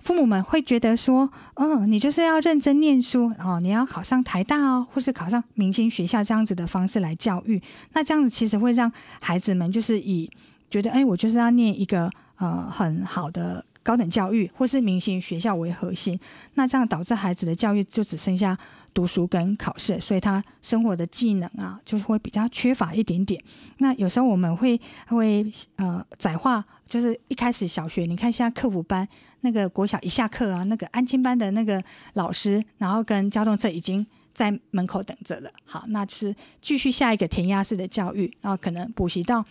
[0.00, 7.60] 父母们会觉得说，嗯，你就是要认真念书，哦，你要考上台大哦，或是考上明星学校这样子的方式来教育。
[7.94, 10.30] 那这样子其实会让孩子们就是以
[10.70, 16.18] 觉得，哎，我就是要念一个呃很好的高等教育，或是明星学校为核心。
[16.54, 18.56] 那这样导致孩子的教育就只剩下。
[18.94, 23.40] 读书跟考试，所以他生活的技能啊，就是会比较缺乏一点点。
[23.76, 29.06] 那有时候我们会会呃窄化，就是一开始小学，你看现在课辅班
[29.42, 31.80] 那个国小一下课啊，那个安亲班的那个
[32.14, 34.04] 老师，然后跟交通车已经
[34.34, 35.50] 在门口等着了。
[35.64, 39.44] 好，那就是继续下一个填鸭式的教育，然后可能补习到。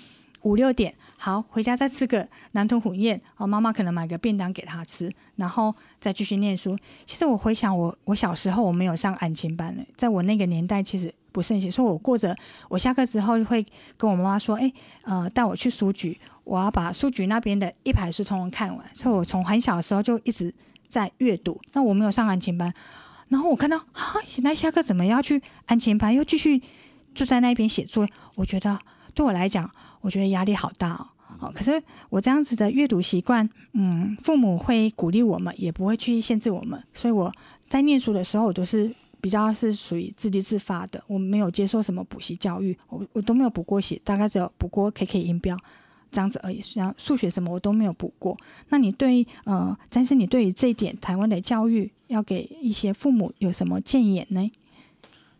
[0.43, 3.47] 五六点，好，回家再吃个南投虎宴哦。
[3.47, 6.77] 妈妈可能买个便当给他吃，然后再继续念书。
[7.05, 11.71] 其实我回想我，我小时候我没有上安亲班，在我那个年代其实不盛行。
[11.71, 12.35] 所以我过着，
[12.69, 13.65] 我下课之后会
[13.97, 14.71] 跟我妈妈说：“哎，
[15.03, 20.53] 呃，带我去书局，我要把书局那边的一排书通通看完。”所以我从很小的时候就一直
[20.87, 21.59] 在阅读。
[21.73, 22.71] 那我没有上安亲班，
[23.29, 26.61] 然后我看到啊，现在下课怎么要去安亲班，又继续
[27.15, 28.11] 坐在那边写作业？
[28.35, 28.79] 我觉得
[29.13, 29.69] 对我来讲。
[30.01, 31.07] 我觉得压力好大哦，
[31.39, 37.31] 好，可是我这样子的阅读习惯，嗯，父母会鼓励我们，也不会去限制我们，所以我
[37.67, 45.57] 在念书的时候，我都是比较是属于自立自发的，我没有接受什么补习教育，我我都没有补过习，大概只有补过 KK 音标
[46.09, 48.37] 这样子而已，像数学什么我都没有补过。
[48.69, 54.49] 那你对呃，但是你对于这一点，台湾的教育要给一些父母有什么建言呢？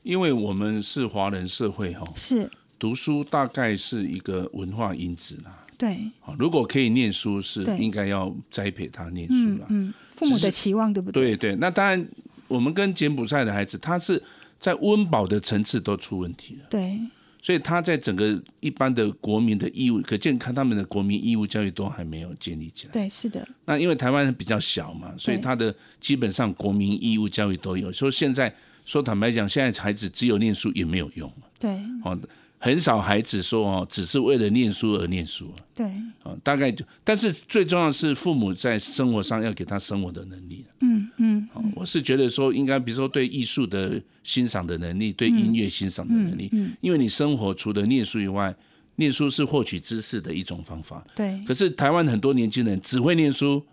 [0.04, 2.50] 因为我们是华人社会哈，是。
[2.80, 5.66] 读书大概是一个文化因子啦。
[5.78, 9.68] 对，如果可以念书，是应该要栽培他念书啦。
[9.70, 11.36] 嗯，父母的期望对不对？
[11.36, 12.08] 对对，那当然，
[12.48, 14.20] 我们跟柬埔寨的孩子，他是
[14.58, 16.66] 在温饱的层次都出问题了。
[16.68, 17.00] 对，
[17.44, 22.94] 所以他在整个一般的国民的义务，可见看他们的国民义务教育都还没有建立起来。
[22.94, 23.48] 对，是的。
[23.66, 27.92] 那因为台湾比较小嘛，所以他的基本上国民义务教育都有。
[27.92, 28.52] 所以现在
[28.84, 31.32] 说坦白讲，现在孩子只有念书也没有用。
[31.60, 32.18] 对，好。
[32.60, 35.52] 很少孩子说哦，只是为了念书而念书。
[35.76, 35.86] 对，
[36.24, 40.66] 啊，大概就，但是最重要的是父母在生活上要给他生活的能力。
[40.82, 46.50] 嗯嗯，我是觉得说，应该比如说对艺术的欣赏的能力，对音乐欣赏的能力。
[46.52, 48.56] 嗯，因为你生活除了念书以外，
[48.96, 51.06] 念书是获取知识的一种方法。
[51.16, 51.40] 对。
[51.46, 53.64] 可是台湾很多年轻人只会念书，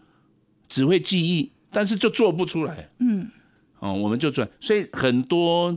[0.69, 2.87] 只会记忆，但是就做不出来。
[2.99, 3.27] 嗯。
[3.79, 5.77] 哦，我们就做，所以很多。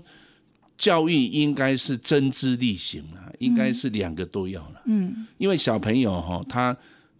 [0.77, 4.81] 教育应该是真知力行啊，应该是两个都要了。
[4.85, 6.75] 嗯，因为小朋友哈，他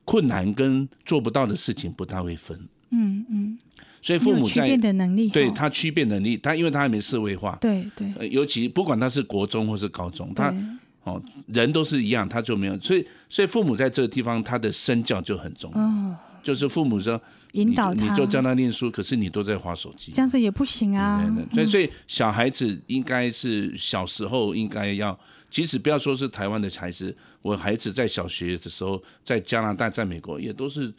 [0.06, 2.58] 困难跟做不到的事情不大会分。
[2.92, 3.58] 嗯嗯，
[4.02, 7.58] 所以父母在区的能力，对他区别能力，他因为他还没社会化。
[7.60, 10.54] 对对，尤其不管他是国中或是高中，他
[11.04, 12.80] 哦人都是一样，他就没有。
[12.80, 15.82] 所以所以父母在这个地方，他的身教就很重要。
[15.82, 17.20] 哦，就是父母说。
[17.54, 21.24] 引导他，你就教他念书，可是你都在划手机，这样子也不行啊。
[21.54, 25.18] 所以，所以小孩子应该是小时候应该要，
[25.50, 30.94] 即使不要说是台湾的孩子，我孩子在小学的时候，在加拿大、在美国也都是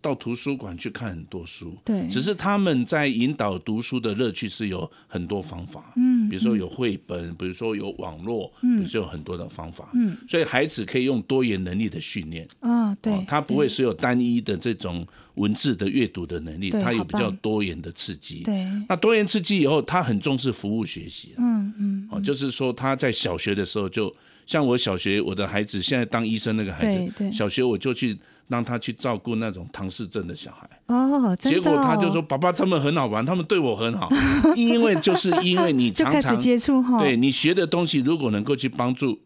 [0.00, 24.14] 到图书馆去看很多书，对，只是他们在引导读书的乐趣是有很多方法，嗯，比如说有绘本，比如说有网络，嗯，比如说有很多的方法，嗯，所以孩子可以用多元能力的训练，啊，对，他不会是有单一的这种文字的阅读的能力，他有比较多元的刺激，对，那多元刺激以后，他很重视服务学习，嗯嗯，哦，就是说他在小学的时候就。
[24.48, 28.18] 像我小学，我的孩子现在当医生那个孩子，小学我就去
[28.48, 30.68] 让他去照顾那种唐氏症的小孩。
[30.86, 34.08] 哦，结果他就说：“爸爸，他们很好玩，他们对我很好。
[34.56, 39.18] ”因为就是因为你 常常接触哈，对你学的东西，如果能够去帮助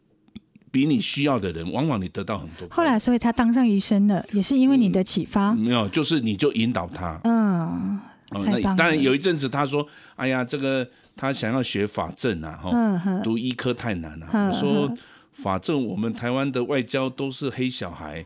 [0.71, 2.69] 比你需要的人，往往你得到很多。
[2.71, 5.53] 后来，所以他当上医生了，也是因为你的启发。
[5.53, 7.21] 没有，就是你就引导他。
[7.25, 8.01] 嗯，
[8.31, 14.93] 那当然有一阵子他说：“哎呀，这个他想要学法政啊，哈，读医科太难了。”我说。
[15.35, 18.23] 法政，我们台湾的外交都是黑小孩，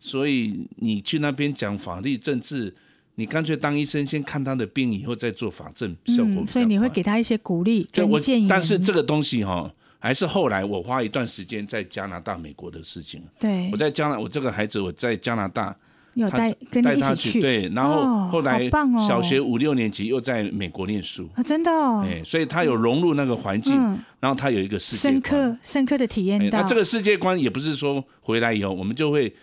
[0.00, 2.74] 所以你去那边讲法律政治，
[3.14, 6.44] 你干脆当医生，先看他的病，以后再做法政，效果。
[6.46, 8.48] 所以你会给他一些鼓励跟建议。
[8.48, 13.22] 但是这个东西哈，还是后来我花一段时间在加拿大、美国的事情。
[13.38, 15.76] 对，我在加拿，我这个孩子我在加拿大。
[16.14, 18.68] 有带跟你一起去，对，然后后来
[19.06, 23.76] 小学五六年级又在美国念书啊，真的哦，哎，所以他有融入那个环境，
[24.18, 26.60] 然后他有一个世界深刻深刻的体验到。
[26.60, 29.36] 那这个世界观也不是说回来以后我们就会都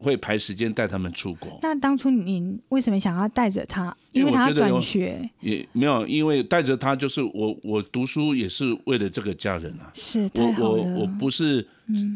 [0.00, 1.58] 会排时间带他们出国。
[1.62, 3.94] 那当初您为什么想要带着他？
[4.12, 9.92] 因为他要转学也没有，因为带着他就是我我读书也是为了这个家人啊。
[9.94, 11.64] 是，我我我不是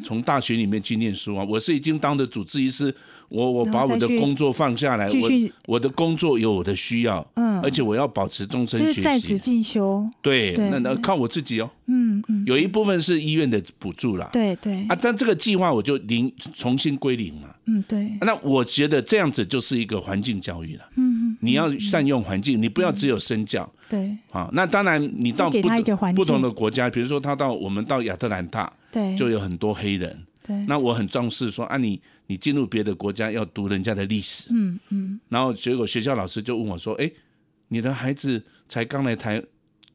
[0.04, 2.94] 从大学里面去念书啊，我是已经当的主治医师。
[3.32, 5.30] 我我把我的工作放下来，我
[5.66, 25.58] 我的工作有我的需要，嗯，而且我要保持终身学习，在职进修，对，那那靠我自己哦，嗯嗯，有一部分是医院的补助啦，对对，啊，但这个计划我就零重新归零嘛，嗯对，那我觉得这样子就是一个环境教育了，嗯嗯，你要善用环境，你不要只有身教，对，好，那当然你到不
[26.14, 30.14] 不同的国家，比如说他到我们到亚特兰大，对，就有很多黑人，
[30.46, 31.98] 对，那我很重视说啊你。
[32.32, 37.12] 你进入别的国家要读人家的历史，嗯嗯，然后结果学校老师就问我说：“哎，
[37.68, 39.42] 你的孩子才刚来台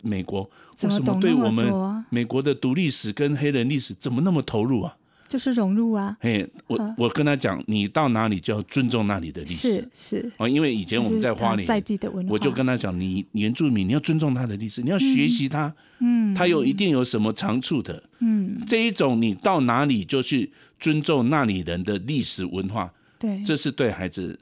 [0.04, 0.44] 美国，
[0.84, 4.96] 为什么对我们美国的读历史跟黑人历史怎么那么投入啊？”
[5.28, 6.16] 就是融入啊！
[6.20, 10.32] 嘿，我我跟他讲，你到哪里就要尊重那里的历史，是是。
[10.38, 24.40] 啊，因为以前我们在花莲在地的文化，我就跟他讲，你原住民你要尊重他的历史，你要学习他，嗯，他有一定有什么长处的，嗯，这一种你到哪里就去尊重那里人的历史文化，对，这是对孩子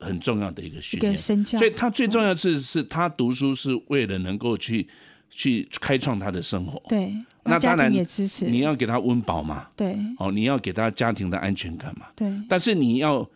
[0.00, 4.86] 很重要的一个训练，所以他最重要的是是他读书是为了能够去
[5.30, 7.14] 去开创他的生活，对。
[7.48, 7.92] 那当然，
[8.46, 12.30] 你要给他温饱嘛，对，哦，你要给他家庭的安全感嘛，对。
[12.48, 13.28] 但是你要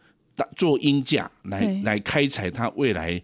[0.57, 3.21] 做鹰架来来开采他未来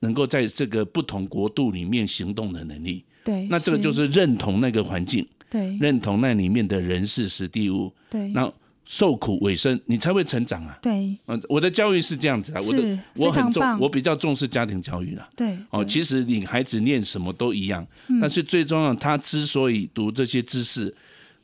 [0.00, 3.46] 能够在这个不同国度里面行动的能力，对。
[3.48, 8.28] 那这个就是认同那个环境，对，认同那里面的人事时地物，对。
[8.28, 8.52] 那
[8.84, 10.78] 受苦为生，你才会成长啊！
[10.82, 15.26] 对，嗯，我的教育是这样子啊，我的我很重，我比较重视家庭教育了。
[15.34, 17.86] 对，哦，其实你孩子念什么都一样，
[18.20, 20.94] 但是最重要，他之所以读这些知识，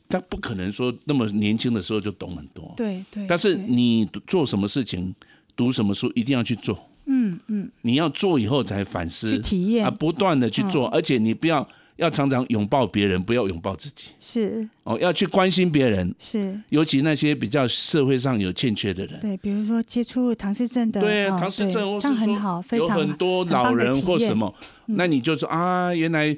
[0.09, 2.75] 他不可能说那么年轻的时候就懂很多。
[2.77, 3.27] 对对。
[3.27, 5.15] 但是你做什么事情，
[5.57, 6.79] 读什么书，一定要去做。
[7.07, 7.71] 嗯嗯。
[7.81, 11.67] 你要做以后才反思，去体验啊，不断的去做，而且你不要。
[12.01, 14.07] 要常常拥抱别人，不要拥抱自己。
[14.19, 16.13] 是哦，要去关心别人。
[16.19, 19.21] 是，尤其那些比较社会上有欠缺的人。
[19.21, 21.01] 对，比如说接触唐氏症的。
[21.01, 24.53] 对，唐氏症，或是说有很多老人或什么，
[24.87, 26.35] 那你就说啊，原来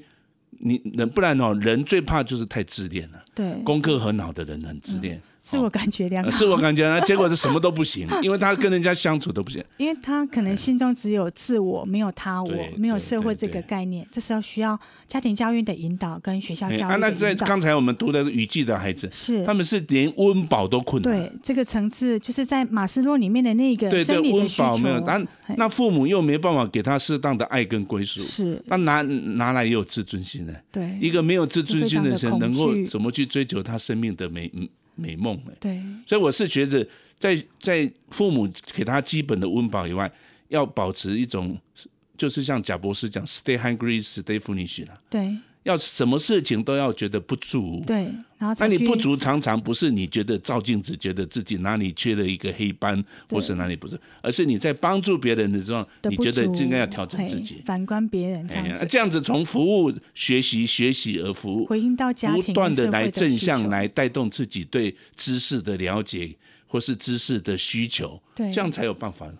[0.58, 3.22] 你人不然哦，人最怕就是太自恋了。
[3.32, 5.22] 对，功课很好的人很自恋。
[5.42, 14.78] 自我感觉良好，自我感觉，呢结果是什么都不行，因为他跟人家相处都不行， 因为他可能心中只有自我，没有他我，没有社会这个概念，这时候需要
[15.08, 16.92] 家庭教育的引导跟学校教育。
[16.92, 21.12] 啊，那在刚才我们读的雨季的孩子，是他们是连温饱都困难。
[21.12, 24.64] 对，这个层次就是在马斯洛里面的那个生理的需求。
[24.64, 25.26] 温饱没有，但
[25.56, 30.54] 那父母又没办法给他适当的爱跟归属，是那哪哪来也有自尊心呢？
[30.70, 34.48] 对，一个没有自尊心的人，能够怎么去追求他生命的美？
[34.94, 36.86] 美梦哎，对，所以我是觉得，
[37.18, 40.10] 在在父母给他基本的温饱以外，
[40.48, 41.58] 要保持一种，
[42.16, 45.00] 就是像贾博士讲，stay hungry, stay foolish 啦。
[45.08, 47.82] 对，要什么事情都要觉得不足。
[47.86, 48.08] 对，
[48.38, 57.62] 然后那你不足常常不是你觉得照镜子觉得自己哪里缺了一个黑斑，或是哪里不是，而是你在帮助别人的时候，你觉得应该要调整自己。
[57.64, 66.36] 反观别人这样子，这样子从服务学习学习而服务，回应到家庭，不断的来正向来带动自己对知识的了解。
[66.66, 69.30] 或是知识的需求，对，这样才有办法。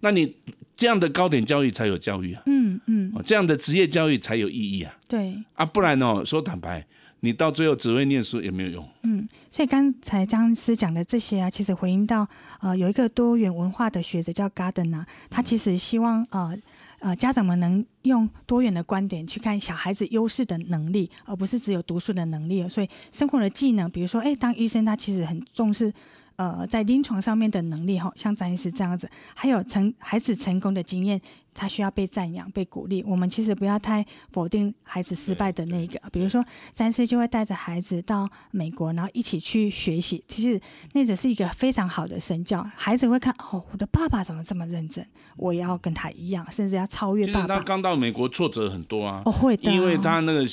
[0.00, 0.36] 那你
[0.76, 6.86] 这样的高点教育才有教育啊，嗯嗯，这样的职业教育才有意义啊，对啊，不然哦，说坦白，
[7.20, 8.88] 你到最后只会念书也没有用。
[9.02, 12.28] 嗯，所以刚才张医师讲的这些啊，其实回应到
[12.60, 16.56] 呃，有一个多元文化的学者叫 Gardner 啊，他其实希望呃。
[16.98, 22.66] 呃，家长们能用多元的观点去看小孩子优势的能力，而不是只有读书的能力。
[22.70, 25.92] 所以生活的技能，比如说，哎，当医生他其实很重视。
[26.36, 31.18] 呃，在临床上面的能力哈，像詹医师这样子，还有成孩子成功的经验，
[31.54, 33.02] 他需要被赞扬、被鼓励。
[33.04, 35.98] 我们其实不要太否定孩子失败的那个。
[36.12, 40.22] 比如说，詹医师就会带着孩子到美国，然后一起去学习。
[40.28, 40.60] 其实
[40.92, 45.06] 那只是一个非常好的身教，孩子会看哦，我的爸爸怎么这么认真，
[45.38, 47.56] 我也要跟他一样，甚至要超越爸爸。
[47.56, 49.22] 他刚到美国，挫折很多啊。
[49.24, 49.72] 哦，会的。
[49.72, 50.44] 因为他那个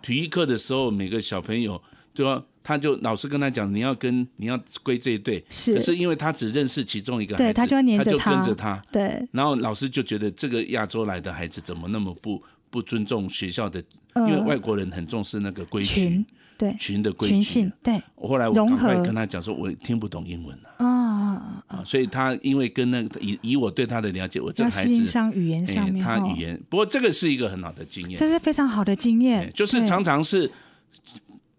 [0.00, 1.82] 体育课的时候，每个小朋友
[2.14, 2.44] 就要。
[2.62, 9.28] 他就老师跟他讲，你要跟你要归这一队，是，可是因为他只认识其中一个孩子，对，他就黏着他，他就跟着他，对。
[9.32, 12.40] 然后老师就觉得这个亚洲来的孩子怎么那么不
[12.70, 13.82] 不尊重学校的，
[14.14, 16.24] 因为外国人很重视那个规矩，
[16.56, 18.00] 对，群的规矩，群性，对。
[18.14, 30.48] 我后来我赶快跟他讲说，我听不懂英文了，啊啊，所以他因为跟那个以以我对他的了解，我这个孩子上语言上面，他语言，不过这个是一个很好的经验，这是非常好的经验，就是常常是。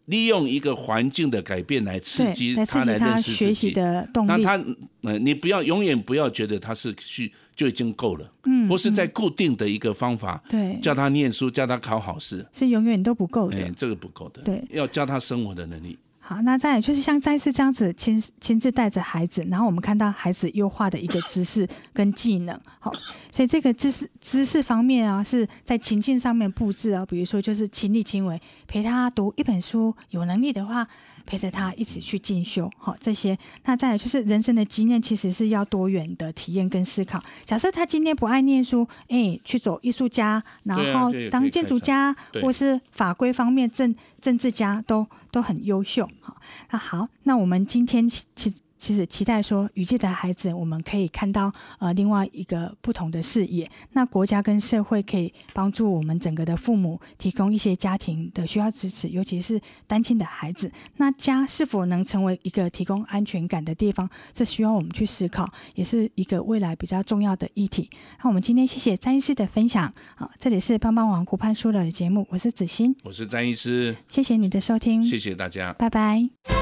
[0.05, 3.71] 利用一个环境的改变来刺激他来认识自己。
[3.71, 4.29] 的动力。
[4.29, 4.65] 那他
[5.01, 15.97] 呃，你不要永远不要觉得他是去就已经够了，嗯，或是在固定的一个方法，对，叫他念书，叫他考好试，是永远都不够的，这个不够的，对，要教他生活的能力。
[16.25, 22.57] 好，那再就是像再次这样子亲亲自带着孩子，然后我们看到孩子优化的一个姿势跟技能。
[22.79, 22.93] 好，
[23.29, 30.87] 所以这个知识知识方面啊，是在情境上面布置啊，比如说就是亲力亲为，陪他读一本书，有能力的话
[31.25, 32.69] 陪着他一起去进修。
[32.77, 37.23] 好，这些那再来就是人生的经验，其实是要多元的体验跟思考。
[37.45, 45.05] 假设他今天不爱念书，哎，去走艺术家，然后当建筑家，或是法规方面政政治家都。
[45.33, 46.37] 都很优秀，好，
[46.69, 48.53] 那好，那我们今天其
[48.83, 53.71] 其实期待说，雨季的孩子，我们可以看到呃另外一个不同的视野。
[53.93, 59.57] 那国家跟社会可以帮助我们整个的父母提供一些家庭的需要支持，尤其是
[59.87, 60.69] 单亲的孩子。
[60.97, 67.89] 那家是否能成为一个提供安全感的地方，这需要我们去思考，也是一个未来比较重要的议题。
[68.21, 69.93] 那我们今天谢谢詹医师的分享。
[70.17, 76.52] 好，这里是帮帮网湖畔书的节目，我是子欣，我是詹医师，谢谢你的收听，谢谢大家，拜拜。